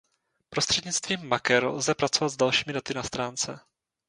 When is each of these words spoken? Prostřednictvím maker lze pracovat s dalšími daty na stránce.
Prostřednictvím 0.49 1.25
maker 1.27 1.65
lze 1.65 1.95
pracovat 1.95 2.29
s 2.29 2.37
dalšími 2.37 2.73
daty 2.73 2.93
na 2.93 3.03
stránce. 3.03 3.59